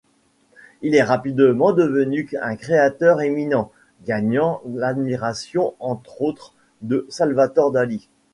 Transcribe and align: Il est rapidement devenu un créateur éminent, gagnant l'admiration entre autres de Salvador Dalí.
Il 0.81 0.95
est 0.95 1.03
rapidement 1.03 1.73
devenu 1.73 2.27
un 2.41 2.55
créateur 2.55 3.21
éminent, 3.21 3.69
gagnant 4.03 4.59
l'admiration 4.65 5.75
entre 5.79 6.23
autres 6.23 6.55
de 6.81 7.05
Salvador 7.07 7.71
Dalí. 7.71 8.09